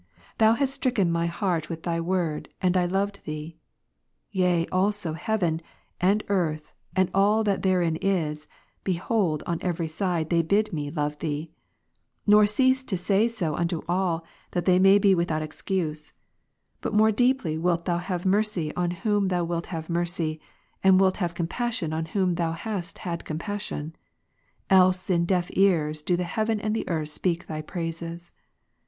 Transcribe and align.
Thou 0.39 0.53
hast 0.53 0.73
stricken 0.73 1.11
my 1.11 1.27
heart 1.27 1.69
with 1.69 1.83
Thy 1.83 1.99
word, 2.01 2.49
and 2.59 2.75
I 2.75 2.87
loved 2.87 3.19
Thee. 3.25 3.59
Yea 4.31 4.65
also 4.71 5.13
heaven, 5.13 5.61
and 5.99 6.23
earth, 6.27 6.73
and 6.95 7.11
all 7.13 7.43
that 7.43 7.61
therein 7.61 7.97
is, 7.97 8.47
behold, 8.83 9.43
on 9.45 9.59
every 9.61 9.87
side 9.87 10.31
they 10.31 10.41
bid 10.41 10.69
Rom. 10.69 10.77
1, 10.77 10.85
me 10.85 10.89
love 10.91 11.19
Thee; 11.19 11.51
nor 12.25 12.47
cease 12.47 12.81
to 12.81 12.97
say 12.97 13.27
so 13.27 13.53
unto 13.55 13.83
all, 13.87 14.25
that 14.53 14.65
they 14.65 14.79
may 14.79 14.97
be 14.97 15.13
15 15.13 15.17
''ivithout 15.37 15.41
excuse. 15.43 16.13
But 16.81 16.95
more 16.95 17.11
deeply 17.11 17.55
ivilt 17.59 17.85
Thou 17.85 17.99
have 17.99 18.25
mercy 18.25 18.75
on 18.75 18.89
whom 18.89 19.27
Thou 19.27 19.45
ivilt 19.45 19.67
have 19.67 19.87
mercy, 19.87 20.41
and 20.83 20.99
wilt 20.99 21.17
have 21.17 21.35
compassion 21.35 21.93
on 21.93 22.05
whom 22.05 22.33
Thou 22.33 22.53
hast 22.53 22.97
had 23.05 23.23
compassion: 23.23 23.95
else 24.67 25.11
in 25.11 25.25
deaf 25.25 25.51
ears 25.53 26.01
do 26.01 26.17
the 26.17 26.23
heaven 26.23 26.59
and 26.59 26.75
the 26.75 26.89
earth 26.89 27.09
speak 27.09 27.45
Thy 27.45 27.61
praises. 27.61 28.31